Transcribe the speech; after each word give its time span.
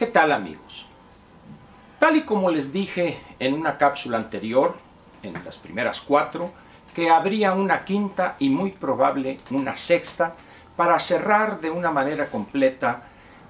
¿Qué 0.00 0.06
tal 0.06 0.32
amigos? 0.32 0.86
Tal 1.98 2.16
y 2.16 2.22
como 2.22 2.48
les 2.48 2.72
dije 2.72 3.20
en 3.38 3.52
una 3.52 3.76
cápsula 3.76 4.16
anterior, 4.16 4.74
en 5.22 5.34
las 5.44 5.58
primeras 5.58 6.00
cuatro, 6.00 6.52
que 6.94 7.10
habría 7.10 7.52
una 7.52 7.84
quinta 7.84 8.34
y 8.38 8.48
muy 8.48 8.70
probable 8.70 9.40
una 9.50 9.76
sexta 9.76 10.32
para 10.74 10.98
cerrar 10.98 11.60
de 11.60 11.68
una 11.68 11.90
manera 11.90 12.30
completa 12.30 13.02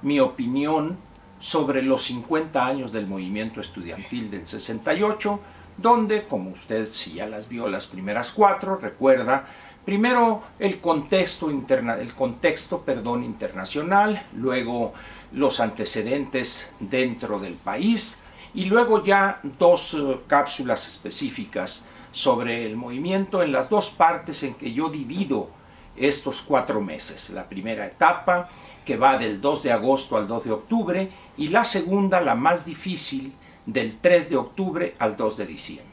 mi 0.02 0.18
opinión 0.18 0.98
sobre 1.38 1.82
los 1.82 2.02
50 2.02 2.66
años 2.66 2.90
del 2.90 3.06
movimiento 3.06 3.60
estudiantil 3.60 4.28
del 4.28 4.44
68, 4.44 5.38
donde, 5.76 6.24
como 6.26 6.50
usted 6.50 6.86
si 6.86 7.12
ya 7.12 7.26
las 7.28 7.48
vio 7.48 7.68
las 7.68 7.86
primeras 7.86 8.32
cuatro, 8.32 8.74
recuerda, 8.74 9.46
primero 9.84 10.42
el 10.58 10.80
contexto, 10.80 11.48
interna 11.48 11.94
el 11.94 12.12
contexto 12.12 12.80
perdón, 12.80 13.22
internacional, 13.22 14.26
luego 14.34 14.94
los 15.32 15.60
antecedentes 15.60 16.70
dentro 16.80 17.38
del 17.38 17.54
país 17.54 18.20
y 18.52 18.64
luego 18.64 19.02
ya 19.02 19.40
dos 19.58 19.94
eh, 19.94 20.20
cápsulas 20.26 20.88
específicas 20.88 21.84
sobre 22.12 22.66
el 22.66 22.76
movimiento 22.76 23.42
en 23.42 23.52
las 23.52 23.68
dos 23.68 23.90
partes 23.90 24.42
en 24.42 24.54
que 24.54 24.72
yo 24.72 24.88
divido 24.88 25.50
estos 25.96 26.42
cuatro 26.42 26.80
meses. 26.80 27.30
La 27.30 27.48
primera 27.48 27.86
etapa 27.86 28.48
que 28.84 28.96
va 28.96 29.18
del 29.18 29.40
2 29.40 29.62
de 29.62 29.72
agosto 29.72 30.16
al 30.16 30.26
2 30.26 30.44
de 30.44 30.52
octubre 30.52 31.12
y 31.36 31.48
la 31.48 31.64
segunda, 31.64 32.20
la 32.20 32.34
más 32.34 32.64
difícil, 32.64 33.34
del 33.66 33.98
3 33.98 34.30
de 34.30 34.36
octubre 34.36 34.96
al 34.98 35.16
2 35.16 35.36
de 35.36 35.46
diciembre. 35.46 35.86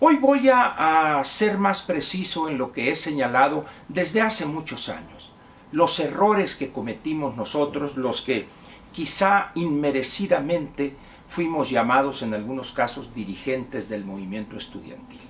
Hoy 0.00 0.16
voy 0.16 0.48
a, 0.48 1.18
a 1.18 1.24
ser 1.24 1.58
más 1.58 1.82
preciso 1.82 2.48
en 2.48 2.56
lo 2.56 2.72
que 2.72 2.90
he 2.90 2.96
señalado 2.96 3.66
desde 3.88 4.22
hace 4.22 4.46
muchos 4.46 4.88
años 4.88 5.31
los 5.72 5.98
errores 6.00 6.54
que 6.54 6.70
cometimos 6.70 7.36
nosotros, 7.36 7.96
los 7.96 8.22
que 8.22 8.46
quizá 8.92 9.50
inmerecidamente 9.54 10.94
fuimos 11.26 11.70
llamados 11.70 12.22
en 12.22 12.34
algunos 12.34 12.72
casos 12.72 13.14
dirigentes 13.14 13.88
del 13.88 14.04
movimiento 14.04 14.56
estudiantil. 14.56 15.20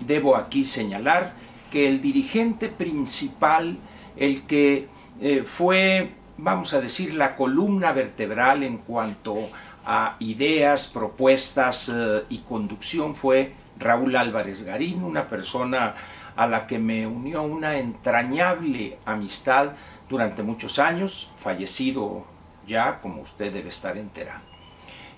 Debo 0.00 0.36
aquí 0.36 0.64
señalar 0.64 1.34
que 1.72 1.88
el 1.88 2.00
dirigente 2.00 2.68
principal, 2.68 3.76
el 4.16 4.42
que 4.42 4.88
eh, 5.20 5.42
fue, 5.44 6.12
vamos 6.36 6.72
a 6.72 6.80
decir, 6.80 7.14
la 7.14 7.34
columna 7.34 7.92
vertebral 7.92 8.62
en 8.62 8.78
cuanto 8.78 9.48
a 9.84 10.16
ideas, 10.20 10.86
propuestas 10.86 11.88
eh, 11.88 12.24
y 12.30 12.38
conducción 12.38 13.16
fue 13.16 13.54
Raúl 13.78 14.14
Álvarez 14.16 14.62
Garín, 14.62 15.02
una 15.02 15.28
persona 15.28 15.94
a 16.38 16.46
la 16.46 16.68
que 16.68 16.78
me 16.78 17.04
unió 17.04 17.42
una 17.42 17.78
entrañable 17.78 18.96
amistad 19.04 19.72
durante 20.08 20.44
muchos 20.44 20.78
años, 20.78 21.28
fallecido 21.36 22.26
ya, 22.64 23.00
como 23.00 23.22
usted 23.22 23.52
debe 23.52 23.70
estar 23.70 23.98
enterado. 23.98 24.44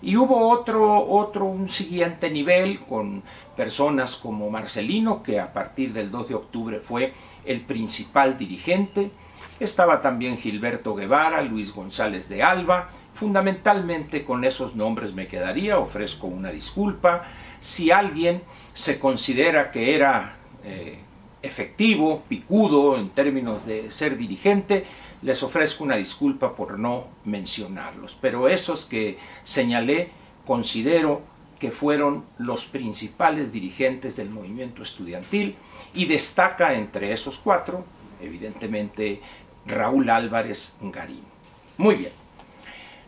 Y 0.00 0.16
hubo 0.16 0.48
otro, 0.48 1.06
otro, 1.10 1.44
un 1.44 1.68
siguiente 1.68 2.30
nivel 2.30 2.80
con 2.86 3.22
personas 3.54 4.16
como 4.16 4.48
Marcelino, 4.48 5.22
que 5.22 5.38
a 5.38 5.52
partir 5.52 5.92
del 5.92 6.10
2 6.10 6.28
de 6.28 6.34
octubre 6.36 6.80
fue 6.80 7.12
el 7.44 7.60
principal 7.66 8.38
dirigente. 8.38 9.10
Estaba 9.60 10.00
también 10.00 10.38
Gilberto 10.38 10.94
Guevara, 10.94 11.42
Luis 11.42 11.74
González 11.74 12.30
de 12.30 12.42
Alba. 12.42 12.88
Fundamentalmente 13.12 14.24
con 14.24 14.44
esos 14.44 14.74
nombres 14.74 15.12
me 15.12 15.28
quedaría, 15.28 15.78
ofrezco 15.78 16.28
una 16.28 16.50
disculpa. 16.50 17.24
Si 17.58 17.91
alguien 17.91 18.42
se 18.72 18.98
considera 18.98 19.70
que 19.70 19.94
era 19.94 20.36
eh, 20.64 20.98
efectivo, 21.42 22.22
picudo 22.28 22.96
en 22.96 23.10
términos 23.10 23.66
de 23.66 23.91
ser 23.91 24.16
dirigente, 24.16 24.84
les 25.22 25.42
ofrezco 25.42 25.84
una 25.84 25.97
disculpa 25.97 26.55
por 26.55 26.78
no 26.78 27.08
mencionarlos. 27.24 28.16
Pero 28.20 28.48
esos 28.48 28.84
que 28.84 29.19
señalé 29.44 30.10
considero 30.47 31.22
que 31.58 31.70
fueron 31.70 32.24
los 32.38 32.66
principales 32.66 33.52
dirigentes 33.52 34.16
del 34.16 34.31
movimiento 34.31 34.82
estudiantil 34.82 35.56
y 35.94 36.06
destaca 36.06 36.75
entre 36.75 37.12
esos 37.12 37.38
cuatro, 37.38 37.84
evidentemente, 38.20 39.20
Raúl 39.66 40.09
Álvarez 40.09 40.76
Garín. 40.81 41.22
Muy 41.76 41.97
bien. 41.97 42.12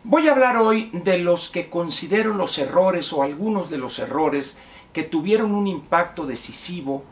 Voy 0.03 0.27
a 0.27 0.33
hablar 0.33 0.57
hoy 0.57 0.91
de 0.93 1.17
los 1.17 1.49
que 1.49 1.69
considero 1.69 2.33
los 2.33 2.57
errores 2.57 3.11
o 3.13 3.23
algunos 3.23 3.69
de 3.69 3.77
los 3.77 3.99
errores 3.99 4.57
que 4.91 5.03
tuvieron 5.03 5.53
un 5.53 5.65
impacto 5.65 6.27
decisivo 6.27 7.03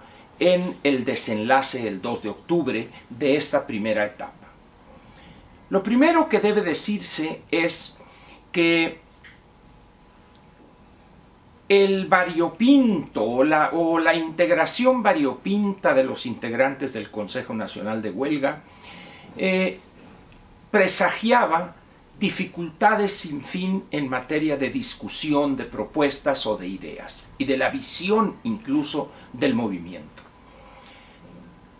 en 0.41 0.75
el 0.84 1.06
desenlace 1.06 1.88
el 1.88 2.02
2 2.02 2.24
de 2.24 2.29
octubre 2.29 2.90
de 3.12 3.35
esta 3.35 3.68
primera 3.68 4.03
etapa. 4.03 4.34
Lo 5.69 5.84
primero 5.84 6.28
que 6.28 6.40
debe 6.40 6.63
decirse 6.63 7.44
es 7.52 7.96
que 8.51 9.00
el 11.69 12.07
variopinto 12.07 13.24
o 13.24 13.44
la, 13.44 13.69
o 13.72 14.00
la, 14.00 14.16
integración 14.16 15.03
variopinta 15.03 15.94
de 15.94 16.03
los 16.03 16.25
integrantes 16.25 16.91
del 16.91 17.12
Consejo 17.12 17.53
Nacional 17.53 18.01
de 18.01 18.09
Huelga 18.09 18.63
eh, 19.38 19.80
presagiaba 20.72 21.75
dificultades 22.19 23.12
sin 23.12 23.44
fin 23.44 23.84
en 23.91 24.09
materia 24.09 24.57
de 24.57 24.72
discusión 24.72 25.56
de 25.56 25.66
propuestas 25.66 26.47
o 26.47 26.57
de 26.57 26.68
ideas 26.68 27.30
y 27.38 27.46
de 27.46 27.57
la 27.57 27.69
visión 27.69 28.38
incluso 28.44 29.12
del 29.34 29.53
movimiento 29.53 30.20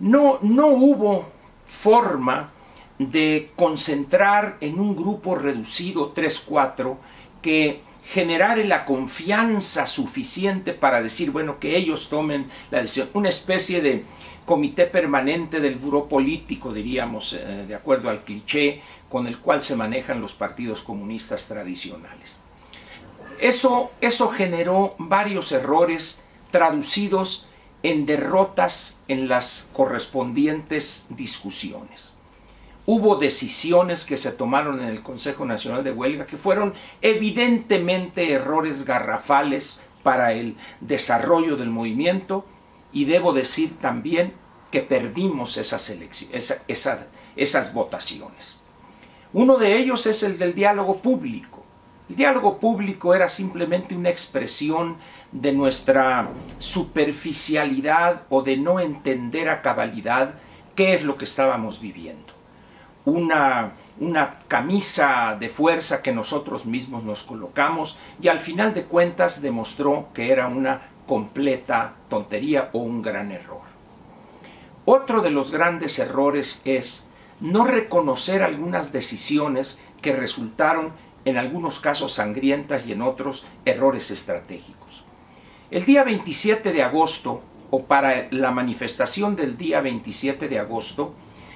no, 0.02 0.40
no 0.42 0.68
hubo 0.68 1.30
forma 1.68 2.52
de 2.98 3.52
concentrar 3.56 4.58
en 4.60 4.80
un 4.80 4.96
grupo 4.96 5.36
reducido 5.36 6.14
3-4 6.14 6.98
que 7.42 7.82
generare 8.04 8.66
la 8.66 8.86
confianza 8.86 9.86
suficiente 9.88 10.74
para 10.74 11.02
decir, 11.02 11.32
bueno, 11.32 11.60
que 11.60 11.78
ellos 11.78 12.10
tomen 12.10 12.50
la 12.72 12.82
decisión. 12.82 13.10
Una 13.14 13.30
especie 13.30 13.82
de 13.82 14.04
comité 14.46 14.88
permanente 14.88 15.60
del 15.60 15.76
buró 15.76 16.08
político, 16.08 16.74
diríamos, 16.74 17.34
eh, 17.34 17.66
de 17.68 17.76
acuerdo 17.76 18.10
al 18.10 18.24
cliché 18.24 18.82
con 19.08 19.28
el 19.28 19.38
cual 19.40 19.62
se 19.62 19.76
manejan 19.76 20.20
los 20.20 20.34
partidos 20.34 20.82
comunistas 20.82 21.48
tradicionales. 21.48 22.38
Eso, 23.40 23.92
eso 24.02 24.30
generó 24.30 24.96
varios 24.98 25.52
errores 25.52 26.24
traducidos 26.50 27.48
en 27.84 28.06
derrotas 28.06 29.00
en 29.08 29.28
las 29.28 29.70
correspondientes 29.74 31.08
discusiones. 31.10 32.14
Hubo 32.86 33.16
decisiones 33.16 34.06
que 34.06 34.18
se 34.18 34.32
tomaron 34.32 34.82
en 34.82 34.88
el 34.88 35.02
Consejo 35.02 35.46
Nacional 35.46 35.84
de 35.84 35.92
Huelga 35.92 36.26
que 36.26 36.38
fueron 36.38 36.74
evidentemente 37.02 38.32
errores 38.32 38.86
garrafales 38.86 39.80
para 40.04 40.34
el 40.34 40.56
desarrollo 40.80 41.58
del 41.58 41.70
movimiento 41.70 42.46
y 42.92 43.06
debo 43.06 43.34
decir 43.34 43.78
también 43.80 44.34
que 44.72 44.82
perdimos 44.82 45.58
esas, 45.58 45.90
elecciones, 45.90 46.62
esas 47.36 47.74
votaciones. 47.74 48.58
Uno 49.34 49.58
de 49.58 49.78
ellos 49.78 50.06
es 50.08 50.24
el 50.24 50.38
del 50.38 50.56
diálogo 50.56 50.98
público 50.98 51.61
el 52.12 52.18
diálogo 52.18 52.58
público 52.58 53.16
era 53.16 53.30
simplemente 53.30 53.96
una 53.96 54.10
expresión 54.10 54.98
de 55.32 55.54
nuestra 55.54 56.28
superficialidad 56.60 58.24
o 58.28 58.42
de 58.42 58.58
no 58.58 58.82
entender 58.82 59.48
a 59.48 59.62
cabalidad 59.62 60.34
qué 60.76 60.94
es 60.94 61.06
lo 61.06 61.16
que 61.16 61.24
estábamos 61.24 61.80
viviendo. 61.80 62.34
Una, 63.06 63.76
una 63.98 64.40
camisa 64.50 65.38
de 65.40 65.48
fuerza 65.48 66.02
que 66.02 66.12
nosotros 66.12 66.66
mismos 66.66 67.06
nos 67.06 67.24
colocamos 67.24 67.96
y 68.22 68.28
al 68.28 68.40
final 68.40 68.74
de 68.74 68.84
cuentas 68.84 69.42
demostró 69.42 70.10
que 70.14 70.34
era 70.34 70.48
una 70.48 70.82
completa 71.08 71.94
tontería 72.10 72.72
o 72.74 72.80
un 72.80 73.02
gran 73.02 73.32
error. 73.32 73.62
Otro 74.84 75.22
de 75.22 75.32
los 75.32 75.50
grandes 75.50 75.98
errores 75.98 76.62
es 76.66 77.08
no 77.40 77.64
reconocer 77.64 78.44
algunas 78.44 78.92
decisiones 78.92 79.80
que 80.02 80.14
resultaron 80.14 80.92
en 81.26 81.38
algunos 81.38 81.80
casos 81.80 82.14
sangrientas 82.14 82.88
y 82.88 82.94
en 82.94 83.02
otros 83.02 83.46
errores 83.66 84.12
estratégicos. 84.12 85.04
El 85.70 85.86
día 85.86 86.04
27 86.04 86.74
de 86.74 86.84
agosto, 86.84 87.42
o 87.70 87.84
para 87.84 88.28
la 88.32 88.52
manifestación 88.52 89.36
del 89.36 89.58
día 89.58 89.82
27 89.82 90.50
de 90.50 90.60
agosto, 90.60 91.14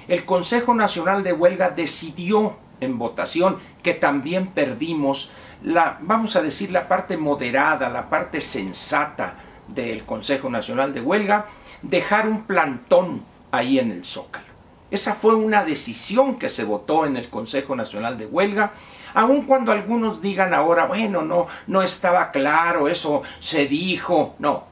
el 0.08 0.24
Consejo 0.24 0.72
Nacional 0.74 1.22
de 1.22 1.32
Huelga 1.32 1.70
decidió 1.70 2.56
en 2.80 2.98
votación 2.98 3.58
que 3.82 3.94
también 3.94 4.48
perdimos 4.48 5.30
la, 5.62 5.98
vamos 6.00 6.36
a 6.36 6.42
decir, 6.42 6.70
la 6.70 6.88
parte 6.88 7.16
moderada, 7.16 7.88
la 7.88 8.08
parte 8.08 8.40
sensata 8.40 9.36
del 9.68 10.04
Consejo 10.04 10.48
Nacional 10.48 10.94
de 10.94 11.00
Huelga, 11.00 11.46
dejar 11.82 12.28
un 12.28 12.44
plantón 12.44 13.22
ahí 13.50 13.78
en 13.78 13.90
el 13.90 14.04
Zócalo. 14.04 14.46
Esa 14.90 15.14
fue 15.14 15.34
una 15.34 15.64
decisión 15.64 16.38
que 16.38 16.48
se 16.48 16.64
votó 16.64 17.06
en 17.06 17.16
el 17.16 17.28
Consejo 17.28 17.74
Nacional 17.74 18.16
de 18.18 18.26
Huelga 18.26 18.72
Aun 19.14 19.42
cuando 19.42 19.72
algunos 19.72 20.20
digan 20.20 20.54
ahora, 20.54 20.86
bueno, 20.86 21.22
no, 21.22 21.46
no 21.66 21.82
estaba 21.82 22.30
claro, 22.30 22.88
eso 22.88 23.22
se 23.38 23.66
dijo. 23.66 24.34
No, 24.38 24.64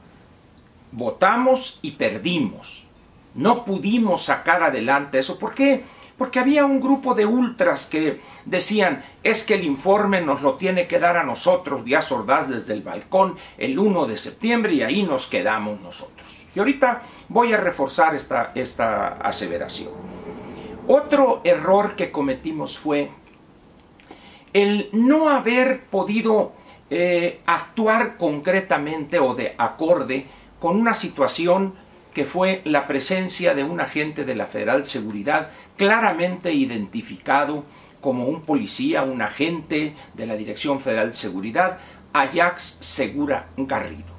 votamos 0.91 1.79
y 1.81 1.91
perdimos. 1.91 2.85
No 3.33 3.65
pudimos 3.65 4.23
sacar 4.23 4.63
adelante 4.63 5.19
eso. 5.19 5.37
¿Por 5.37 5.53
qué? 5.53 5.83
porque 6.17 6.39
había 6.39 6.65
un 6.65 6.79
grupo 6.79 7.13
de 7.13 7.25
ultras 7.25 7.85
que 7.85 8.21
decían, 8.45 9.03
es 9.23 9.43
que 9.43 9.55
el 9.55 9.65
informe 9.65 10.21
nos 10.21 10.41
lo 10.41 10.55
tiene 10.55 10.87
que 10.87 10.99
dar 10.99 11.17
a 11.17 11.23
nosotros, 11.23 11.83
Díaz 11.83 12.11
Ordaz, 12.11 12.47
desde 12.47 12.73
el 12.73 12.81
balcón 12.81 13.35
el 13.57 13.77
1 13.77 14.05
de 14.05 14.17
septiembre 14.17 14.73
y 14.73 14.83
ahí 14.83 15.03
nos 15.03 15.27
quedamos 15.27 15.81
nosotros. 15.81 16.45
Y 16.55 16.59
ahorita 16.59 17.03
voy 17.27 17.53
a 17.53 17.57
reforzar 17.57 18.15
esta, 18.15 18.51
esta 18.55 19.07
aseveración. 19.09 19.91
Otro 20.87 21.41
error 21.43 21.95
que 21.95 22.11
cometimos 22.11 22.77
fue 22.77 23.11
el 24.55 24.87
no 24.93 25.27
haber 25.27 25.81
podido 25.81 26.53
eh, 26.89 27.41
actuar 27.45 28.15
concretamente 28.15 29.19
o 29.19 29.35
de 29.35 29.53
acorde 29.57 30.27
con 30.61 30.79
una 30.79 30.93
situación 30.93 31.73
que 32.13 32.23
fue 32.23 32.61
la 32.63 32.87
presencia 32.87 33.53
de 33.53 33.65
un 33.65 33.81
agente 33.81 34.23
de 34.23 34.33
la 34.33 34.45
Federal 34.45 34.85
Seguridad 34.85 35.49
claramente 35.75 36.53
identificado 36.53 37.65
como 37.99 38.27
un 38.27 38.43
policía, 38.43 39.03
un 39.03 39.21
agente 39.21 39.93
de 40.13 40.25
la 40.25 40.37
Dirección 40.37 40.79
Federal 40.79 41.07
de 41.07 41.17
Seguridad, 41.17 41.79
Ajax 42.13 42.77
Segura 42.79 43.49
Garrido. 43.57 44.14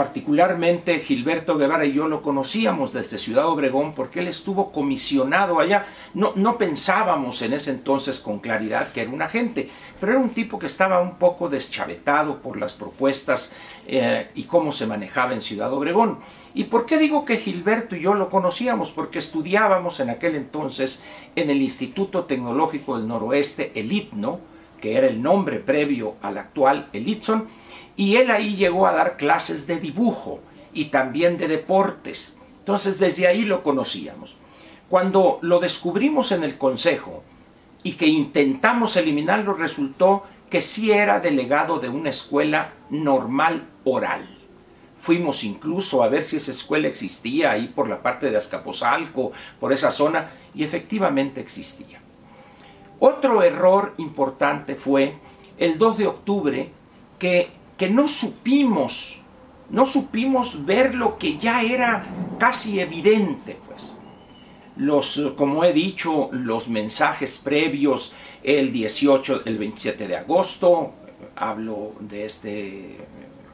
Particularmente 0.00 0.98
Gilberto 1.00 1.58
Guevara 1.58 1.84
y 1.84 1.92
yo 1.92 2.08
lo 2.08 2.22
conocíamos 2.22 2.94
desde 2.94 3.18
Ciudad 3.18 3.46
Obregón 3.46 3.92
porque 3.92 4.20
él 4.20 4.28
estuvo 4.28 4.72
comisionado 4.72 5.60
allá. 5.60 5.84
No, 6.14 6.32
no 6.36 6.56
pensábamos 6.56 7.42
en 7.42 7.52
ese 7.52 7.72
entonces 7.72 8.18
con 8.18 8.38
claridad 8.38 8.92
que 8.92 9.02
era 9.02 9.10
un 9.10 9.20
agente, 9.20 9.68
pero 10.00 10.12
era 10.12 10.20
un 10.22 10.30
tipo 10.30 10.58
que 10.58 10.64
estaba 10.64 11.00
un 11.00 11.16
poco 11.16 11.50
deschavetado 11.50 12.40
por 12.40 12.58
las 12.58 12.72
propuestas 12.72 13.52
eh, 13.86 14.30
y 14.34 14.44
cómo 14.44 14.72
se 14.72 14.86
manejaba 14.86 15.34
en 15.34 15.42
Ciudad 15.42 15.70
Obregón. 15.70 16.20
¿Y 16.54 16.64
por 16.64 16.86
qué 16.86 16.96
digo 16.96 17.26
que 17.26 17.36
Gilberto 17.36 17.94
y 17.94 18.00
yo 18.00 18.14
lo 18.14 18.30
conocíamos? 18.30 18.90
Porque 18.92 19.18
estudiábamos 19.18 20.00
en 20.00 20.08
aquel 20.08 20.34
entonces 20.34 21.02
en 21.36 21.50
el 21.50 21.60
Instituto 21.60 22.24
Tecnológico 22.24 22.96
del 22.96 23.06
Noroeste, 23.06 23.72
el 23.74 23.92
ITNO, 23.92 24.40
que 24.80 24.96
era 24.96 25.08
el 25.08 25.20
nombre 25.20 25.58
previo 25.58 26.14
al 26.22 26.38
actual, 26.38 26.88
el 26.94 27.06
ITSON, 27.06 27.48
y 28.00 28.16
él 28.16 28.30
ahí 28.30 28.56
llegó 28.56 28.86
a 28.86 28.92
dar 28.92 29.18
clases 29.18 29.66
de 29.66 29.78
dibujo 29.78 30.40
y 30.72 30.86
también 30.86 31.36
de 31.36 31.48
deportes. 31.48 32.34
Entonces 32.60 32.98
desde 32.98 33.26
ahí 33.26 33.42
lo 33.42 33.62
conocíamos. 33.62 34.36
Cuando 34.88 35.38
lo 35.42 35.60
descubrimos 35.60 36.32
en 36.32 36.42
el 36.42 36.56
consejo 36.56 37.22
y 37.82 37.92
que 37.92 38.06
intentamos 38.06 38.96
eliminarlo, 38.96 39.52
resultó 39.52 40.24
que 40.48 40.62
sí 40.62 40.92
era 40.92 41.20
delegado 41.20 41.78
de 41.78 41.90
una 41.90 42.08
escuela 42.08 42.72
normal 42.88 43.68
oral. 43.84 44.26
Fuimos 44.96 45.44
incluso 45.44 46.02
a 46.02 46.08
ver 46.08 46.24
si 46.24 46.36
esa 46.38 46.52
escuela 46.52 46.88
existía 46.88 47.50
ahí 47.50 47.68
por 47.68 47.86
la 47.86 48.00
parte 48.00 48.30
de 48.30 48.36
Azcapotzalco, 48.38 49.32
por 49.60 49.74
esa 49.74 49.90
zona, 49.90 50.30
y 50.54 50.64
efectivamente 50.64 51.42
existía. 51.42 52.00
Otro 52.98 53.42
error 53.42 53.92
importante 53.98 54.74
fue 54.74 55.18
el 55.58 55.76
2 55.76 55.98
de 55.98 56.06
octubre 56.06 56.72
que 57.18 57.59
que 57.80 57.88
no 57.88 58.06
supimos, 58.06 59.22
no 59.70 59.86
supimos 59.86 60.66
ver 60.66 60.94
lo 60.94 61.16
que 61.16 61.38
ya 61.38 61.62
era 61.62 62.04
casi 62.38 62.78
evidente, 62.78 63.58
pues. 63.66 63.96
Los, 64.76 65.32
como 65.34 65.64
he 65.64 65.72
dicho, 65.72 66.28
los 66.30 66.68
mensajes 66.68 67.38
previos, 67.38 68.12
el 68.42 68.70
18, 68.70 69.44
el 69.46 69.56
27 69.56 70.08
de 70.08 70.16
agosto, 70.18 70.92
hablo 71.34 71.94
de 72.00 72.26
este 72.26 72.98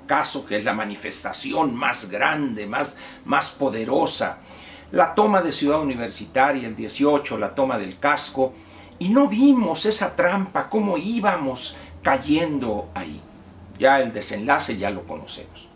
caso 0.07 0.45
que 0.45 0.57
es 0.57 0.65
la 0.65 0.73
manifestación 0.73 1.77
más 1.77 2.11
grande, 2.11 2.67
más, 2.67 2.97
más 3.27 3.51
poderosa, 3.51 4.41
la 4.91 5.15
toma 5.15 5.41
de 5.41 5.53
Ciudad 5.53 5.81
Universitaria 5.81 6.67
el 6.67 6.75
18, 6.75 7.39
la 7.39 7.55
toma 7.55 7.79
del 7.79 8.01
casco, 8.01 8.55
y 8.99 9.09
no 9.09 9.29
vimos 9.29 9.87
esa 9.87 10.17
trampa, 10.17 10.69
cómo 10.69 10.99
íbamos 10.99 11.77
cayendo 12.03 12.89
ahí. 12.93 13.23
Ya 13.79 14.01
el 14.01 14.13
desenlace 14.13 14.77
ya 14.77 14.91
lo 14.91 15.07
conocemos. 15.07 15.69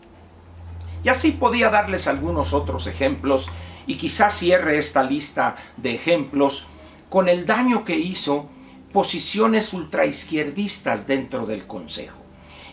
Y 1.02 1.08
así 1.08 1.32
podía 1.32 1.70
darles 1.70 2.06
algunos 2.06 2.52
otros 2.52 2.87
ejemplos 2.87 3.49
y 3.87 3.97
quizás 3.97 4.38
cierre 4.38 4.79
esta 4.79 5.02
lista 5.02 5.56
de 5.76 5.94
ejemplos 5.94 6.67
con 7.08 7.29
el 7.29 7.47
daño 7.47 7.85
que 7.85 7.97
hizo 7.97 8.49
posiciones 8.93 9.73
ultraizquierdistas 9.73 11.06
dentro 11.06 11.47
del 11.47 11.67
Consejo. 11.67 12.20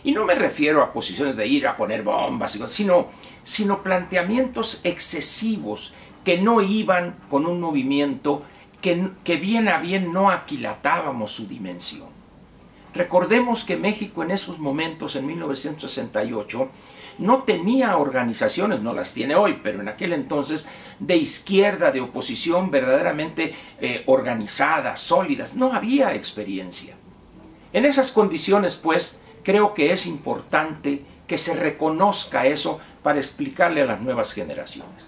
Y 0.04 0.12
no 0.12 0.24
me 0.24 0.34
refiero 0.34 0.82
a 0.82 0.92
posiciones 0.92 1.36
de 1.36 1.46
ir 1.46 1.66
a 1.66 1.76
poner 1.76 2.02
bombas, 2.02 2.58
sino, 2.68 3.08
sino 3.42 3.82
planteamientos 3.82 4.80
excesivos 4.84 5.92
que 6.24 6.38
no 6.38 6.60
iban 6.60 7.16
con 7.30 7.46
un 7.46 7.60
movimiento 7.60 8.42
que, 8.80 9.10
que 9.24 9.36
bien 9.36 9.68
a 9.68 9.78
bien 9.78 10.12
no 10.12 10.30
aquilatábamos 10.30 11.32
su 11.32 11.46
dimensión. 11.46 12.17
Recordemos 12.94 13.64
que 13.64 13.76
México 13.76 14.22
en 14.22 14.30
esos 14.30 14.58
momentos, 14.58 15.14
en 15.14 15.26
1968, 15.26 16.70
no 17.18 17.42
tenía 17.42 17.96
organizaciones, 17.96 18.80
no 18.80 18.92
las 18.92 19.12
tiene 19.12 19.34
hoy, 19.34 19.60
pero 19.62 19.80
en 19.80 19.88
aquel 19.88 20.12
entonces 20.12 20.68
de 20.98 21.16
izquierda, 21.16 21.90
de 21.90 22.00
oposición 22.00 22.70
verdaderamente 22.70 23.54
eh, 23.80 24.04
organizadas, 24.06 25.00
sólidas, 25.00 25.54
no 25.54 25.72
había 25.72 26.14
experiencia. 26.14 26.96
En 27.72 27.84
esas 27.84 28.10
condiciones, 28.10 28.76
pues, 28.76 29.20
creo 29.42 29.74
que 29.74 29.92
es 29.92 30.06
importante 30.06 31.02
que 31.26 31.36
se 31.36 31.54
reconozca 31.54 32.46
eso 32.46 32.80
para 33.02 33.18
explicarle 33.18 33.82
a 33.82 33.86
las 33.86 34.00
nuevas 34.00 34.32
generaciones. 34.32 35.06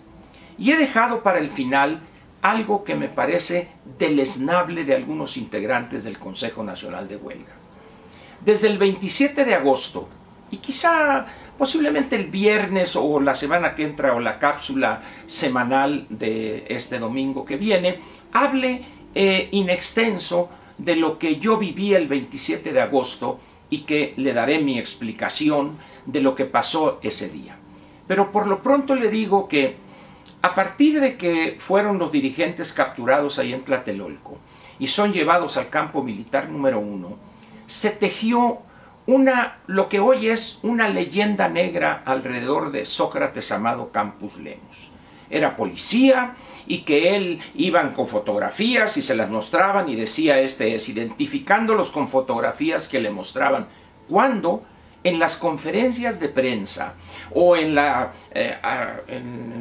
Y 0.59 0.73
he 0.73 0.77
dejado 0.77 1.23
para 1.23 1.38
el 1.38 1.50
final 1.50 2.00
algo 2.43 2.85
que 2.85 2.94
me 2.94 3.09
parece 3.09 3.69
deleznable 3.99 4.85
de 4.85 4.94
algunos 4.94 5.37
integrantes 5.37 6.05
del 6.05 6.19
Consejo 6.19 6.62
Nacional 6.62 7.09
de 7.09 7.17
Huelga 7.17 7.60
desde 8.45 8.69
el 8.69 8.79
27 8.79 9.45
de 9.45 9.55
agosto 9.55 10.09
y 10.51 10.57
quizá 10.59 11.27
posiblemente 11.61 12.17
el 12.17 12.29
viernes 12.29 12.97
o 12.97 13.21
la 13.21 13.35
semana 13.35 13.75
que 13.75 13.85
entra 13.85 14.15
o 14.15 14.21
la 14.21 14.39
cápsula 14.39 15.03
semanal 15.27 16.07
de 16.09 16.65
este 16.69 16.99
domingo 16.99 17.45
que 17.45 17.57
viene, 17.57 18.01
hable 18.33 18.83
eh, 19.15 19.49
in 19.53 19.69
extenso 19.69 20.49
de 20.79 20.97
lo 20.97 21.19
que 21.19 21.37
yo 21.37 21.59
viví 21.59 21.93
el 21.95 22.09
27 22.09 22.73
de 22.73 22.81
agosto 22.81 23.41
y 23.69 23.81
que 23.81 24.15
le 24.17 24.33
daré 24.33 24.59
mi 24.59 24.79
explicación 24.79 25.77
de 26.07 26.23
lo 26.23 26.35
que 26.35 26.47
pasó 26.47 26.99
ese 27.03 27.29
día. 27.29 27.59
Pero 28.07 28.33
por 28.33 28.47
lo 28.47 28.63
pronto 28.63 28.95
le 28.95 29.11
digo 29.11 29.47
que 29.47 29.77
a 30.43 30.55
partir 30.55 31.01
de 31.01 31.19
que 31.19 31.57
fueron 31.59 31.99
los 31.99 32.11
dirigentes 32.11 32.73
capturados 32.73 33.39
ahí 33.39 33.53
en 33.53 33.65
Tlatelolco 33.65 34.39
y 34.79 34.87
son 34.87 35.13
llevados 35.13 35.59
al 35.59 35.69
campo 35.69 36.03
militar 36.03 36.49
número 36.49 36.81
uno, 36.81 37.19
se 37.70 37.91
tejió 37.91 38.58
una, 39.06 39.58
lo 39.69 39.89
que 39.89 40.00
hoy 40.00 40.27
es 40.27 40.58
una 40.62 40.89
leyenda 40.89 41.48
negra 41.48 42.03
alrededor 42.05 42.72
de 42.72 42.84
Sócrates 42.84 43.53
Amado 43.53 43.93
Campus 43.93 44.36
Lemos. 44.36 44.91
Era 45.31 45.56
policía 45.56 46.34
y 46.67 46.79
que 46.79 47.15
él 47.15 47.41
iban 47.55 47.93
con 47.93 48.08
fotografías 48.08 48.96
y 48.96 49.03
se 49.03 49.15
las 49.15 49.31
mostraban 49.31 49.89
y 49.89 49.94
decía 49.94 50.41
este 50.41 50.74
es, 50.74 50.89
identificándolos 50.89 51.91
con 51.91 52.08
fotografías 52.08 52.89
que 52.89 53.00
le 53.00 53.10
mostraban. 53.10 53.69
Cuando 54.08 54.65
en 55.03 55.19
las 55.19 55.37
conferencias 55.37 56.21
de 56.21 56.29
prensa 56.29 56.95
o 57.33 57.57
en, 57.57 57.75
la, 57.75 58.13
eh, 58.33 58.59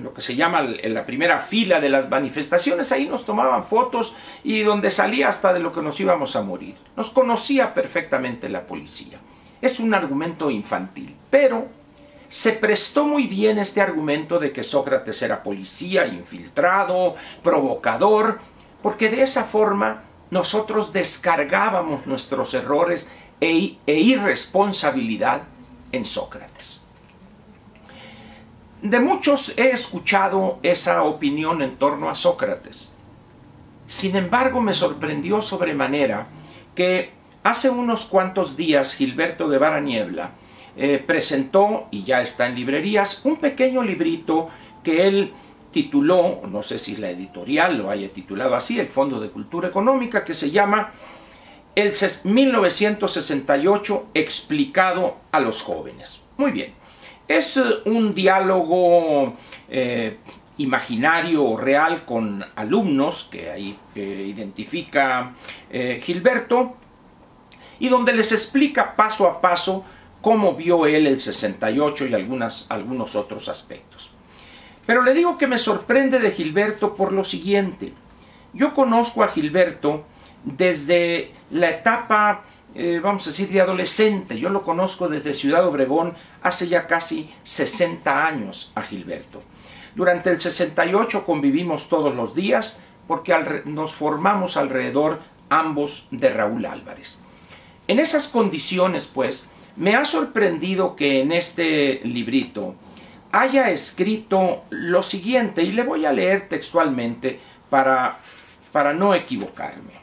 lo 0.01 0.13
que 0.13 0.21
se 0.21 0.35
llama 0.35 0.67
en 0.81 0.93
la 0.93 1.05
primera 1.05 1.39
fila 1.39 1.79
de 1.79 1.89
las 1.89 2.09
manifestaciones, 2.09 2.91
ahí 2.91 3.07
nos 3.07 3.25
tomaban 3.25 3.63
fotos 3.63 4.15
y 4.43 4.61
donde 4.61 4.91
salía 4.91 5.29
hasta 5.29 5.53
de 5.53 5.59
lo 5.59 5.71
que 5.71 5.81
nos 5.81 5.99
íbamos 5.99 6.35
a 6.35 6.41
morir. 6.41 6.75
Nos 6.95 7.09
conocía 7.09 7.73
perfectamente 7.73 8.49
la 8.49 8.65
policía. 8.65 9.19
Es 9.61 9.79
un 9.79 9.93
argumento 9.93 10.49
infantil, 10.49 11.15
pero 11.29 11.67
se 12.27 12.51
prestó 12.53 13.05
muy 13.05 13.27
bien 13.27 13.57
este 13.57 13.81
argumento 13.81 14.39
de 14.39 14.51
que 14.51 14.63
Sócrates 14.63 15.21
era 15.21 15.41
policía, 15.41 16.05
infiltrado, 16.05 17.15
provocador, 17.43 18.39
porque 18.81 19.09
de 19.09 19.23
esa 19.23 19.43
forma 19.43 20.03
nosotros 20.31 20.93
descargábamos 20.93 22.05
nuestros 22.05 22.53
errores 22.53 23.09
e, 23.41 23.77
e, 23.85 23.93
irresponsabilidad 23.99 25.43
en 25.91 26.05
Sócrates. 26.05 26.81
De 28.81 28.99
muchos 28.99 29.57
he 29.57 29.71
escuchado 29.71 30.59
esa 30.63 31.03
opinión 31.03 31.61
en 31.61 31.75
torno 31.77 32.09
a 32.09 32.15
Sócrates. 32.15 32.93
Sin 33.87 34.15
embargo, 34.15 34.61
me 34.61 34.73
sorprendió 34.73 35.41
sobremanera 35.41 36.27
que 36.75 37.11
hace 37.43 37.69
unos 37.69 38.05
cuantos 38.05 38.55
días 38.55 38.95
Gilberto 38.95 39.49
Guevara 39.49 39.81
Niebla 39.81 40.31
eh, 40.77 41.03
presentó, 41.05 41.87
y 41.91 42.03
ya 42.03 42.21
está 42.21 42.47
en 42.47 42.55
librerías, 42.55 43.25
un 43.25 43.37
pequeño 43.37 43.83
librito 43.83 44.49
que 44.83 45.07
él 45.07 45.33
tituló, 45.71 46.41
no 46.49 46.61
sé 46.61 46.79
si 46.79 46.95
la 46.95 47.09
editorial 47.09 47.77
lo 47.77 47.89
haya 47.89 48.09
titulado 48.09 48.55
así, 48.55 48.79
el 48.79 48.87
Fondo 48.87 49.19
de 49.19 49.29
Cultura 49.29 49.67
Económica, 49.67 50.23
que 50.23 50.33
se 50.33 50.51
llama 50.51 50.91
el 51.75 51.93
1968 52.23 54.07
explicado 54.13 55.17
a 55.31 55.39
los 55.39 55.61
jóvenes. 55.61 56.19
Muy 56.37 56.51
bien, 56.51 56.73
es 57.27 57.57
eh, 57.57 57.61
un 57.85 58.13
diálogo 58.13 59.35
eh, 59.69 60.17
imaginario 60.57 61.45
o 61.45 61.57
real 61.57 62.03
con 62.05 62.43
alumnos 62.55 63.27
que 63.31 63.49
ahí 63.49 63.77
identifica 63.95 65.33
eh, 65.69 66.01
Gilberto 66.03 66.75
y 67.79 67.87
donde 67.87 68.13
les 68.13 68.31
explica 68.31 68.95
paso 68.95 69.25
a 69.25 69.39
paso 69.39 69.85
cómo 70.21 70.55
vio 70.55 70.85
él 70.85 71.07
el 71.07 71.19
68 71.19 72.07
y 72.07 72.13
algunos 72.13 73.15
otros 73.15 73.47
aspectos. 73.47 74.11
Pero 74.85 75.03
le 75.03 75.13
digo 75.13 75.37
que 75.37 75.47
me 75.47 75.59
sorprende 75.59 76.19
de 76.19 76.31
Gilberto 76.31 76.95
por 76.95 77.13
lo 77.13 77.23
siguiente. 77.23 77.93
Yo 78.53 78.73
conozco 78.73 79.23
a 79.23 79.27
Gilberto 79.27 80.03
desde 80.43 81.31
la 81.51 81.69
etapa, 81.69 82.43
eh, 82.75 82.99
vamos 83.01 83.25
a 83.25 83.29
decir, 83.29 83.49
de 83.49 83.61
adolescente. 83.61 84.39
Yo 84.39 84.49
lo 84.49 84.63
conozco 84.63 85.07
desde 85.07 85.33
Ciudad 85.33 85.65
Obregón 85.65 86.13
hace 86.41 86.67
ya 86.67 86.87
casi 86.87 87.29
60 87.43 88.25
años 88.25 88.71
a 88.75 88.81
Gilberto. 88.81 89.41
Durante 89.95 90.29
el 90.29 90.39
68 90.39 91.25
convivimos 91.25 91.89
todos 91.89 92.15
los 92.15 92.35
días 92.35 92.81
porque 93.07 93.35
nos 93.65 93.93
formamos 93.93 94.55
alrededor 94.55 95.19
ambos 95.49 96.07
de 96.11 96.29
Raúl 96.29 96.65
Álvarez. 96.65 97.17
En 97.87 97.99
esas 97.99 98.27
condiciones, 98.27 99.07
pues, 99.07 99.49
me 99.75 99.95
ha 99.95 100.05
sorprendido 100.05 100.95
que 100.95 101.21
en 101.21 101.31
este 101.31 102.01
librito 102.03 102.75
haya 103.31 103.71
escrito 103.71 104.63
lo 104.69 105.01
siguiente, 105.01 105.63
y 105.63 105.71
le 105.71 105.83
voy 105.83 106.05
a 106.05 106.11
leer 106.11 106.47
textualmente 106.49 107.39
para, 107.69 108.19
para 108.71 108.93
no 108.93 109.13
equivocarme. 109.13 109.98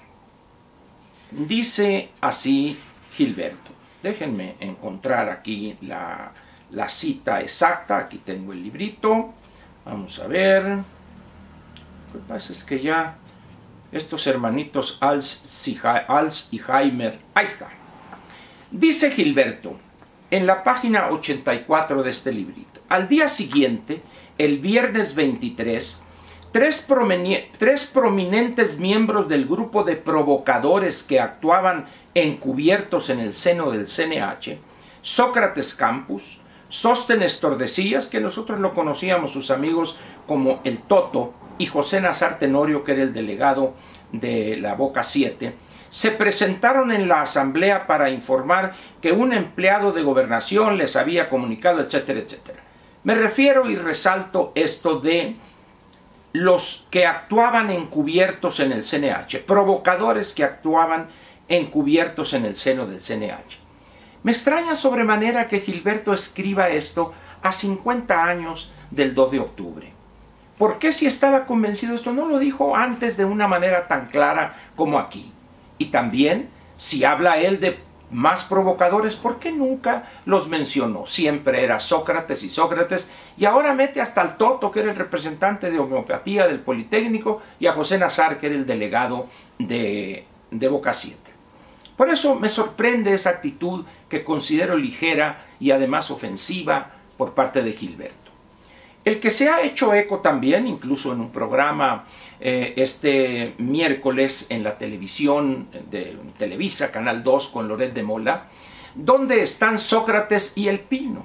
Dice 1.37 2.09
así 2.23 2.79
Gilberto. 3.15 3.71
Déjenme 4.03 4.57
encontrar 4.61 5.29
aquí 5.29 5.77
la, 5.83 6.33
la 6.71 6.89
cita 6.89 7.43
exacta. 7.43 7.99
Aquí 7.99 8.19
tengo 8.19 8.53
el 8.55 8.63
librito. 8.63 9.35
Vamos 9.85 10.19
a 10.19 10.27
ver. 10.27 10.65
Lo 10.65 12.13
que 12.13 12.27
pasa 12.27 12.53
es 12.53 12.65
que 12.65 12.81
ya 12.81 13.19
estos 13.93 14.27
hermanitos 14.27 14.97
Als 15.01 15.69
y 16.51 16.61
Heimer. 16.69 17.19
Ahí 17.35 17.45
está. 17.45 17.69
Dice 18.71 19.11
Gilberto 19.11 19.79
en 20.31 20.47
la 20.47 20.65
página 20.65 21.11
84 21.11 22.03
de 22.03 22.11
este 22.11 22.33
librito. 22.33 22.81
Al 22.89 23.09
día 23.09 23.29
siguiente, 23.29 24.03
el 24.39 24.59
viernes 24.59 25.15
23, 25.15 26.03
tres, 26.53 26.87
tres 27.59 27.85
prominentes 27.85 28.79
miembros 28.79 29.29
del 29.29 29.47
grupo 29.47 29.85
de 29.85 29.97
provocadores 29.97 31.03
que 31.03 31.21
actuaban 31.21 31.87
encubiertos 32.15 33.11
en 33.11 33.21
el 33.21 33.33
seno 33.33 33.71
del 33.71 33.87
CNH, 33.87 34.59
Sócrates 35.03 35.75
Campus, 35.75 36.39
Sóstenes 36.69 37.41
Tordesillas, 37.41 38.07
que 38.07 38.21
nosotros 38.21 38.59
lo 38.61 38.75
conocíamos 38.75 39.33
sus 39.33 39.51
amigos 39.51 39.97
como 40.27 40.61
el 40.65 40.81
Toto, 40.81 41.35
y 41.59 41.67
José 41.67 42.01
Nazar 42.01 42.39
Tenorio, 42.39 42.85
que 42.85 42.93
era 42.93 43.03
el 43.03 43.13
delegado 43.13 43.75
de 44.13 44.59
la 44.61 44.75
Boca 44.75 45.03
7, 45.03 45.55
se 45.89 46.11
presentaron 46.11 46.93
en 46.93 47.09
la 47.09 47.23
asamblea 47.23 47.87
para 47.87 48.11
informar 48.11 48.75
que 49.01 49.13
un 49.13 49.33
empleado 49.33 49.93
de 49.93 50.03
gobernación 50.03 50.77
les 50.77 50.97
había 50.97 51.29
comunicado, 51.29 51.81
etcétera, 51.81 52.21
etcétera. 52.21 52.63
Me 53.05 53.15
refiero 53.15 53.71
y 53.71 53.77
resalto 53.77 54.53
esto 54.55 54.99
de 54.99 55.37
los 56.37 56.87
que 56.91 57.07
actuaban 57.07 57.71
encubiertos 57.71 58.61
en 58.61 58.73
el 58.73 58.83
CNH, 58.83 59.39
provocadores 59.47 60.35
que 60.35 60.45
actuaban 60.45 61.09
encubiertos 61.49 62.35
en 62.35 62.45
el 62.45 62.57
seno 62.57 62.87
del 62.87 63.01
CNH. 63.01 63.59
Me 64.23 64.33
extraña 64.33 64.75
sobremanera 64.75 65.49
que 65.49 65.61
Gilberto 65.61 66.13
escriba 66.13 66.69
esto 66.69 67.15
a 67.43 67.53
50 67.53 68.25
años 68.25 68.71
del 68.91 69.15
2 69.15 69.31
de 69.31 69.41
octubre. 69.41 69.93
¿Por 70.59 70.79
qué 70.79 70.93
si 70.93 71.07
estaba 71.07 71.47
convencido 71.47 71.95
esto 71.95 72.13
no 72.13 72.27
lo 72.29 72.39
dijo 72.39 72.77
antes 72.77 73.17
de 73.17 73.25
una 73.25 73.49
manera 73.49 73.89
tan 73.89 74.09
clara 74.09 74.57
como 74.75 74.99
aquí? 74.99 75.33
Y 75.79 75.87
también, 75.87 76.51
si 76.77 77.05
habla 77.05 77.39
él 77.39 77.61
de 77.61 77.79
más 78.11 78.45
provocadores, 78.45 79.17
¿por 79.17 79.39
qué 79.39 79.53
nunca 79.53 80.11
los 80.25 80.49
mencionó? 80.49 81.07
Siempre 81.07 81.65
era 81.65 81.81
Sócrates 81.81 82.43
y 82.43 82.49
Sócrates, 82.49 83.11
y 83.37 83.45
ahora 83.45 83.75
mete 83.75 84.01
hasta 84.01 84.21
al 84.21 84.37
Toto, 84.37 84.71
que 84.71 84.81
era 84.81 84.91
el 84.91 84.97
representante 84.97 85.71
de 85.71 85.79
homeopatía 85.79 86.47
del 86.47 86.61
Politécnico, 86.61 87.43
y 87.59 87.67
a 87.67 87.73
José 87.73 87.99
Nazar, 87.99 88.39
que 88.39 88.47
era 88.47 88.55
el 88.55 88.67
delegado 88.67 89.27
de, 89.59 90.25
de 90.51 90.69
Boca 90.69 90.93
7. 90.93 91.19
Por 91.97 92.11
eso 92.11 92.35
me 92.35 92.49
sorprende 92.49 93.15
esa 93.15 93.31
actitud 93.31 93.85
que 94.09 94.23
considero 94.23 94.77
ligera 94.77 95.45
y 95.59 95.71
además 95.71 96.11
ofensiva 96.11 96.93
por 97.17 97.33
parte 97.33 97.63
de 97.63 97.73
Gilberto. 97.73 98.27
El 99.05 99.21
que 99.21 99.31
se 99.31 99.49
ha 99.49 99.63
hecho 99.63 99.95
eco 99.95 100.19
también, 100.19 100.67
incluso 100.67 101.13
en 101.13 101.21
un 101.21 101.31
programa 101.31 102.07
eh, 102.41 102.75
este 102.77 103.55
miércoles 103.59 104.47
en 104.51 104.63
la 104.63 104.79
televisión 104.79 105.69
de 105.91 106.17
Televisa, 106.39 106.91
Canal 106.93 107.23
2, 107.23 107.49
con 107.49 107.69
Loret 107.69 107.95
de 107.95 108.03
Mola, 108.03 108.49
donde 108.95 109.43
están 109.43 109.79
Sócrates 109.79 110.53
y 110.57 110.69
el 110.69 110.81
Pino. 110.81 111.25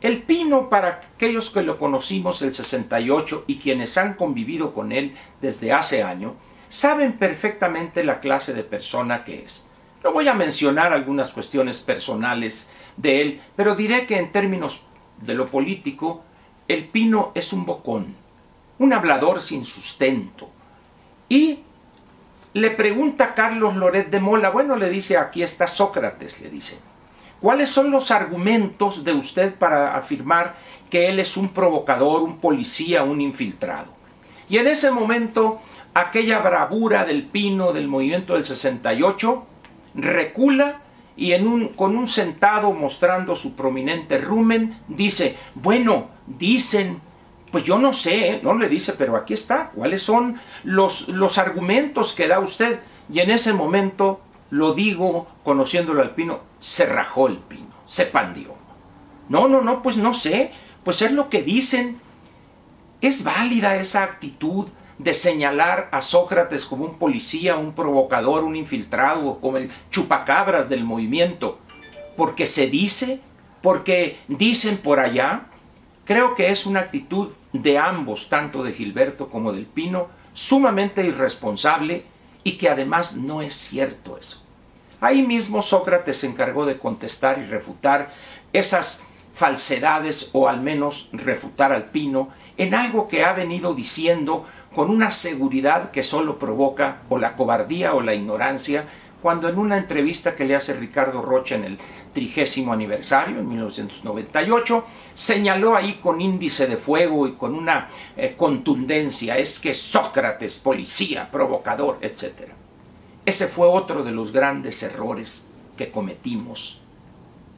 El 0.00 0.22
Pino, 0.22 0.68
para 0.68 1.00
aquellos 1.14 1.50
que 1.50 1.62
lo 1.62 1.78
conocimos 1.78 2.42
el 2.42 2.52
68 2.52 3.44
y 3.46 3.56
quienes 3.56 3.96
han 3.96 4.14
convivido 4.14 4.74
con 4.74 4.92
él 4.92 5.16
desde 5.40 5.72
hace 5.72 6.02
año, 6.02 6.34
saben 6.68 7.14
perfectamente 7.14 8.04
la 8.04 8.20
clase 8.20 8.52
de 8.52 8.62
persona 8.62 9.24
que 9.24 9.42
es. 9.42 9.66
No 10.04 10.12
voy 10.12 10.28
a 10.28 10.34
mencionar 10.34 10.92
algunas 10.92 11.30
cuestiones 11.30 11.80
personales 11.80 12.70
de 12.96 13.22
él, 13.22 13.40
pero 13.56 13.74
diré 13.74 14.06
que 14.06 14.18
en 14.18 14.32
términos 14.32 14.82
de 15.20 15.34
lo 15.34 15.46
político, 15.46 16.22
el 16.68 16.84
pino 16.88 17.32
es 17.34 17.52
un 17.52 17.64
bocón, 17.64 18.14
un 18.78 18.92
hablador 18.92 19.40
sin 19.40 19.64
sustento. 19.64 20.50
Y 21.28 21.60
le 22.52 22.70
pregunta 22.70 23.24
a 23.24 23.34
Carlos 23.34 23.76
Loret 23.76 24.10
de 24.10 24.20
Mola, 24.20 24.50
bueno, 24.50 24.76
le 24.76 24.88
dice, 24.88 25.16
aquí 25.16 25.42
está 25.42 25.66
Sócrates, 25.66 26.40
le 26.40 26.48
dice, 26.48 26.78
¿cuáles 27.40 27.68
son 27.68 27.90
los 27.90 28.10
argumentos 28.10 29.04
de 29.04 29.12
usted 29.12 29.54
para 29.54 29.96
afirmar 29.96 30.54
que 30.88 31.08
él 31.08 31.20
es 31.20 31.36
un 31.36 31.50
provocador, 31.50 32.22
un 32.22 32.38
policía, 32.38 33.02
un 33.02 33.20
infiltrado? 33.20 33.94
Y 34.48 34.58
en 34.58 34.68
ese 34.68 34.90
momento, 34.90 35.60
aquella 35.92 36.38
bravura 36.38 37.04
del 37.04 37.24
pino 37.24 37.72
del 37.72 37.88
movimiento 37.88 38.34
del 38.34 38.44
68 38.44 39.46
recula 39.94 40.80
y 41.16 41.32
con 41.74 41.96
un 41.96 42.06
sentado 42.06 42.72
mostrando 42.72 43.34
su 43.34 43.56
prominente 43.56 44.18
rumen, 44.18 44.78
dice, 44.86 45.36
bueno, 45.54 46.08
dicen, 46.26 47.00
pues 47.56 47.64
yo 47.64 47.78
no 47.78 47.94
sé, 47.94 48.28
¿eh? 48.28 48.40
no 48.42 48.52
le 48.52 48.68
dice, 48.68 48.92
pero 48.92 49.16
aquí 49.16 49.32
está, 49.32 49.70
¿cuáles 49.74 50.02
son 50.02 50.38
los, 50.62 51.08
los 51.08 51.38
argumentos 51.38 52.12
que 52.12 52.28
da 52.28 52.38
usted? 52.38 52.80
Y 53.10 53.20
en 53.20 53.30
ese 53.30 53.54
momento, 53.54 54.20
lo 54.50 54.74
digo, 54.74 55.26
conociéndolo 55.42 56.02
al 56.02 56.14
pino, 56.14 56.40
se 56.60 56.84
rajó 56.84 57.28
el 57.28 57.38
pino, 57.38 57.70
se 57.86 58.04
pandió. 58.04 58.54
No, 59.30 59.48
no, 59.48 59.62
no, 59.62 59.80
pues 59.80 59.96
no 59.96 60.12
sé, 60.12 60.50
pues 60.84 61.00
es 61.00 61.12
lo 61.12 61.30
que 61.30 61.42
dicen. 61.42 61.98
¿Es 63.00 63.24
válida 63.24 63.76
esa 63.76 64.02
actitud 64.02 64.68
de 64.98 65.14
señalar 65.14 65.88
a 65.92 66.02
Sócrates 66.02 66.66
como 66.66 66.84
un 66.84 66.98
policía, 66.98 67.56
un 67.56 67.72
provocador, 67.72 68.44
un 68.44 68.54
infiltrado, 68.54 69.40
como 69.40 69.56
el 69.56 69.70
chupacabras 69.90 70.68
del 70.68 70.84
movimiento, 70.84 71.58
porque 72.18 72.44
se 72.44 72.66
dice, 72.66 73.20
porque 73.62 74.18
dicen 74.28 74.76
por 74.76 75.00
allá, 75.00 75.46
creo 76.06 76.34
que 76.34 76.50
es 76.50 76.64
una 76.64 76.80
actitud 76.80 77.32
de 77.62 77.78
ambos, 77.78 78.28
tanto 78.28 78.62
de 78.62 78.72
Gilberto 78.72 79.28
como 79.28 79.52
del 79.52 79.66
Pino, 79.66 80.08
sumamente 80.32 81.04
irresponsable 81.04 82.04
y 82.44 82.52
que 82.52 82.68
además 82.68 83.16
no 83.16 83.42
es 83.42 83.54
cierto 83.54 84.18
eso. 84.18 84.42
Ahí 85.00 85.22
mismo 85.22 85.62
Sócrates 85.62 86.18
se 86.18 86.26
encargó 86.26 86.66
de 86.66 86.78
contestar 86.78 87.38
y 87.38 87.46
refutar 87.46 88.12
esas 88.52 89.04
falsedades 89.34 90.30
o 90.32 90.48
al 90.48 90.60
menos 90.60 91.10
refutar 91.12 91.72
al 91.72 91.86
Pino 91.90 92.30
en 92.56 92.74
algo 92.74 93.06
que 93.06 93.24
ha 93.24 93.32
venido 93.32 93.74
diciendo 93.74 94.46
con 94.74 94.90
una 94.90 95.10
seguridad 95.10 95.90
que 95.90 96.02
solo 96.02 96.38
provoca 96.38 97.02
o 97.08 97.18
la 97.18 97.36
cobardía 97.36 97.94
o 97.94 98.00
la 98.00 98.14
ignorancia, 98.14 98.86
cuando 99.22 99.48
en 99.48 99.58
una 99.58 99.78
entrevista 99.78 100.34
que 100.34 100.44
le 100.44 100.54
hace 100.54 100.74
Ricardo 100.74 101.22
Rocha 101.22 101.54
en 101.54 101.64
el 101.64 101.78
trigésimo 102.12 102.72
aniversario, 102.72 103.38
en 103.38 103.48
1998, 103.48 104.84
señaló 105.14 105.74
ahí 105.74 105.94
con 105.94 106.20
índice 106.20 106.66
de 106.66 106.76
fuego 106.76 107.26
y 107.26 107.32
con 107.32 107.54
una 107.54 107.88
eh, 108.16 108.34
contundencia, 108.36 109.38
es 109.38 109.58
que 109.58 109.74
Sócrates, 109.74 110.58
policía, 110.58 111.30
provocador, 111.30 111.98
etc. 112.02 112.50
Ese 113.24 113.48
fue 113.48 113.66
otro 113.66 114.04
de 114.04 114.12
los 114.12 114.32
grandes 114.32 114.82
errores 114.82 115.44
que 115.76 115.90
cometimos 115.90 116.80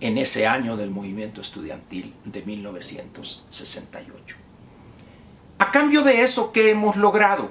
en 0.01 0.19
ese 0.19 0.47
año 0.47 0.77
del 0.77 0.91
movimiento 0.91 1.41
estudiantil 1.41 2.15
de 2.25 2.43
1968. 2.43 4.37
A 5.59 5.71
cambio 5.71 6.03
de 6.03 6.23
eso, 6.23 6.53
¿qué 6.53 6.71
hemos 6.71 6.97
logrado? 6.97 7.51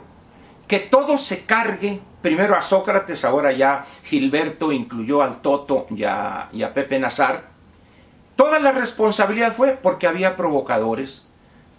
Que 0.68 0.80
todo 0.80 1.18
se 1.18 1.46
cargue, 1.46 2.02
primero 2.22 2.56
a 2.56 2.62
Sócrates, 2.62 3.24
ahora 3.24 3.54
ya 3.54 3.86
Gilberto 4.04 4.72
incluyó 4.72 5.22
al 5.22 5.42
Toto 5.42 5.88
y 5.96 6.04
a, 6.04 6.50
Pepe 6.74 7.00
Nazar. 7.00 7.50
Toda 8.36 8.60
la 8.60 8.72
responsabilidad 8.72 9.54
fue 9.54 9.72
porque 9.82 10.08
había 10.08 10.36
provocadores. 10.36 11.26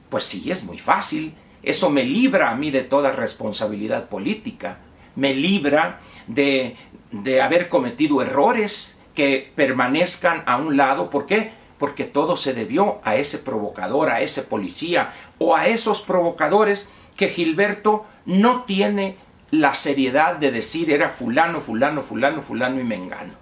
Pues 0.08 0.24
sí, 0.24 0.50
es 0.50 0.64
muy 0.64 0.78
fácil 0.78 1.34
Eso 1.62 1.90
me 1.90 2.02
libra 2.02 2.50
a 2.50 2.54
mí 2.54 2.70
de 2.70 2.82
toda 2.82 3.12
responsabilidad 3.12 4.08
política, 4.08 4.78
me 5.16 5.34
libra 5.34 6.00
de, 6.26 6.76
de 7.10 7.42
haber 7.42 7.68
cometido 7.68 8.22
errores 8.22 8.98
que 9.14 9.52
permanezcan 9.54 10.44
a 10.46 10.56
un 10.56 10.76
lado. 10.76 11.10
¿Por 11.10 11.26
qué? 11.26 11.50
Porque 11.76 12.04
todo 12.04 12.36
se 12.36 12.54
debió 12.54 13.00
a 13.04 13.16
ese 13.16 13.38
provocador, 13.38 14.08
a 14.08 14.20
ese 14.20 14.42
policía 14.42 15.12
o 15.38 15.56
a 15.56 15.66
esos 15.66 16.00
provocadores 16.00 16.88
que 17.18 17.28
Gilberto 17.28 18.06
no 18.26 18.62
tiene 18.62 19.16
la 19.50 19.74
seriedad 19.74 20.36
de 20.36 20.52
decir 20.52 20.90
era 20.92 21.10
fulano, 21.10 21.60
fulano, 21.60 22.02
fulano, 22.02 22.42
fulano 22.42 22.80
y 22.80 22.84
mengano. 22.84 23.32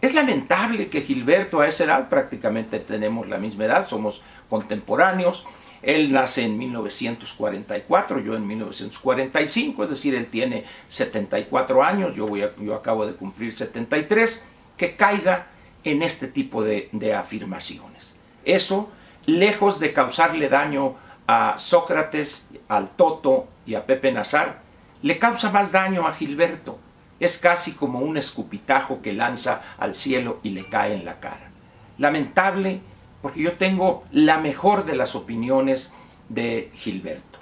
Es 0.00 0.12
lamentable 0.12 0.88
que 0.88 1.02
Gilberto 1.02 1.60
a 1.60 1.68
esa 1.68 1.84
edad, 1.84 2.08
prácticamente 2.08 2.80
tenemos 2.80 3.28
la 3.28 3.38
misma 3.38 3.66
edad, 3.66 3.86
somos 3.86 4.22
contemporáneos, 4.48 5.46
él 5.82 6.10
nace 6.10 6.42
en 6.42 6.58
1944, 6.58 8.18
yo 8.18 8.34
en 8.34 8.46
1945, 8.46 9.84
es 9.84 9.90
decir, 9.90 10.16
él 10.16 10.26
tiene 10.26 10.64
74 10.88 11.84
años, 11.84 12.16
yo, 12.16 12.26
voy 12.26 12.44
yo 12.58 12.74
acabo 12.74 13.06
de 13.06 13.14
cumplir 13.14 13.52
73, 13.52 14.44
que 14.76 14.96
caiga 14.96 15.46
en 15.84 16.02
este 16.02 16.26
tipo 16.26 16.64
de, 16.64 16.88
de 16.90 17.14
afirmaciones. 17.14 18.16
Eso, 18.44 18.90
lejos 19.26 19.78
de 19.78 19.92
causarle 19.92 20.48
daño 20.48 20.96
a 21.30 21.60
Sócrates, 21.60 22.50
al 22.66 22.90
Toto 22.90 23.46
y 23.64 23.76
a 23.76 23.86
Pepe 23.86 24.10
Nazar, 24.10 24.62
le 25.00 25.16
causa 25.16 25.52
más 25.52 25.70
daño 25.70 26.08
a 26.08 26.12
Gilberto. 26.12 26.80
Es 27.20 27.38
casi 27.38 27.70
como 27.72 28.00
un 28.00 28.16
escupitajo 28.16 29.00
que 29.00 29.12
lanza 29.12 29.62
al 29.78 29.94
cielo 29.94 30.40
y 30.42 30.50
le 30.50 30.68
cae 30.68 30.92
en 30.94 31.04
la 31.04 31.20
cara. 31.20 31.52
Lamentable 31.98 32.80
porque 33.22 33.42
yo 33.42 33.52
tengo 33.52 34.02
la 34.10 34.38
mejor 34.38 34.84
de 34.84 34.96
las 34.96 35.14
opiniones 35.14 35.92
de 36.28 36.72
Gilberto. 36.74 37.38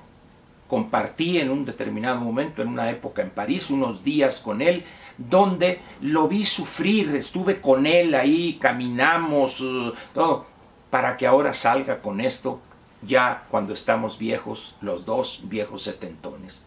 Compartí 0.67 1.39
en 1.39 1.49
un 1.49 1.65
determinado 1.65 2.21
momento, 2.21 2.61
en 2.61 2.69
una 2.69 2.91
época 2.91 3.23
en 3.23 3.31
París, 3.31 3.71
unos 3.71 4.05
días 4.05 4.39
con 4.39 4.61
él, 4.61 4.85
donde 5.17 5.81
lo 6.03 6.29
vi 6.29 6.45
sufrir, 6.45 7.17
estuve 7.17 7.63
con 7.63 7.87
él 7.87 8.15
ahí, 8.15 8.59
caminamos, 8.61 9.63
uh, 9.63 9.95
todo, 10.13 10.45
para 10.91 11.17
que 11.17 11.27
ahora 11.27 11.55
salga 11.55 12.03
con 12.03 12.21
esto 12.21 12.61
ya 13.03 13.47
cuando 13.51 13.73
estamos 13.73 14.19
viejos, 14.19 14.75
los 14.81 15.05
dos 15.05 15.41
viejos 15.45 15.83
setentones. 15.83 16.65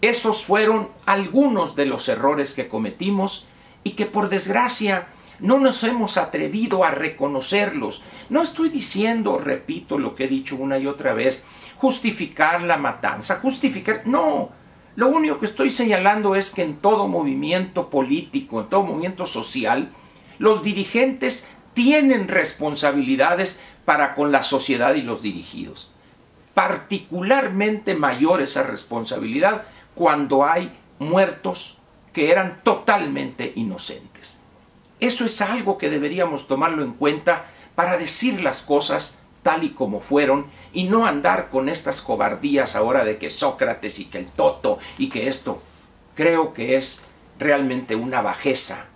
Esos 0.00 0.44
fueron 0.44 0.88
algunos 1.06 1.76
de 1.76 1.86
los 1.86 2.08
errores 2.08 2.54
que 2.54 2.68
cometimos 2.68 3.46
y 3.82 3.90
que 3.92 4.06
por 4.06 4.28
desgracia 4.28 5.08
no 5.38 5.58
nos 5.58 5.82
hemos 5.84 6.16
atrevido 6.16 6.84
a 6.84 6.90
reconocerlos. 6.90 8.02
No 8.28 8.42
estoy 8.42 8.68
diciendo, 8.68 9.38
repito 9.38 9.98
lo 9.98 10.14
que 10.14 10.24
he 10.24 10.28
dicho 10.28 10.56
una 10.56 10.78
y 10.78 10.86
otra 10.86 11.14
vez, 11.14 11.44
justificar 11.76 12.62
la 12.62 12.76
matanza, 12.76 13.36
justificar... 13.40 14.02
No, 14.06 14.50
lo 14.96 15.08
único 15.08 15.38
que 15.38 15.46
estoy 15.46 15.70
señalando 15.70 16.34
es 16.34 16.50
que 16.50 16.62
en 16.62 16.76
todo 16.76 17.06
movimiento 17.06 17.90
político, 17.90 18.60
en 18.60 18.68
todo 18.68 18.82
movimiento 18.82 19.26
social, 19.26 19.92
los 20.38 20.62
dirigentes 20.62 21.46
tienen 21.74 22.28
responsabilidades 22.28 23.60
para 23.86 24.14
con 24.14 24.30
la 24.32 24.42
sociedad 24.42 24.94
y 24.94 25.00
los 25.00 25.22
dirigidos. 25.22 25.90
Particularmente 26.52 27.94
mayor 27.94 28.42
esa 28.42 28.62
responsabilidad 28.62 29.62
cuando 29.94 30.44
hay 30.44 30.78
muertos 30.98 31.78
que 32.12 32.30
eran 32.30 32.60
totalmente 32.62 33.52
inocentes. 33.56 34.40
Eso 35.00 35.24
es 35.24 35.40
algo 35.40 35.78
que 35.78 35.88
deberíamos 35.88 36.46
tomarlo 36.46 36.82
en 36.82 36.92
cuenta 36.92 37.46
para 37.74 37.96
decir 37.96 38.42
las 38.42 38.60
cosas 38.62 39.18
tal 39.42 39.62
y 39.64 39.70
como 39.70 40.00
fueron 40.00 40.46
y 40.72 40.84
no 40.84 41.06
andar 41.06 41.50
con 41.50 41.68
estas 41.68 42.00
cobardías 42.00 42.74
ahora 42.74 43.04
de 43.04 43.16
que 43.16 43.30
Sócrates 43.30 43.98
y 44.00 44.06
que 44.06 44.18
el 44.18 44.26
Toto 44.26 44.78
y 44.98 45.08
que 45.08 45.28
esto. 45.28 45.62
Creo 46.14 46.52
que 46.52 46.76
es 46.76 47.04
realmente 47.38 47.94
una 47.94 48.22
bajeza. 48.22 48.86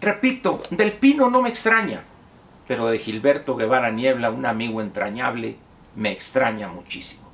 Repito, 0.00 0.62
del 0.70 0.92
Pino 0.92 1.28
no 1.28 1.42
me 1.42 1.48
extraña, 1.48 2.04
pero 2.68 2.86
de 2.86 2.98
Gilberto 2.98 3.56
Guevara 3.56 3.90
Niebla, 3.90 4.30
un 4.30 4.46
amigo 4.46 4.80
entrañable, 4.80 5.56
me 5.96 6.12
extraña 6.12 6.68
muchísimo. 6.68 7.26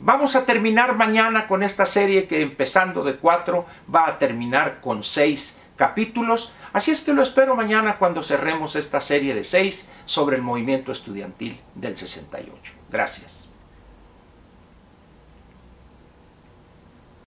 Vamos 0.00 0.36
a 0.36 0.44
terminar 0.44 0.96
mañana 0.96 1.46
con 1.46 1.62
esta 1.62 1.86
serie 1.86 2.26
que 2.26 2.42
empezando 2.42 3.02
de 3.02 3.16
cuatro 3.16 3.66
va 3.92 4.06
a 4.06 4.18
terminar 4.18 4.80
con 4.80 5.02
seis 5.02 5.58
capítulos. 5.76 6.52
Así 6.72 6.90
es 6.90 7.00
que 7.00 7.14
lo 7.14 7.22
espero 7.22 7.56
mañana 7.56 7.98
cuando 7.98 8.22
cerremos 8.22 8.76
esta 8.76 9.00
serie 9.00 9.34
de 9.34 9.44
seis 9.44 9.88
sobre 10.04 10.36
el 10.36 10.42
movimiento 10.42 10.92
estudiantil 10.92 11.60
del 11.74 11.96
68. 11.96 12.72
Gracias. 12.90 13.47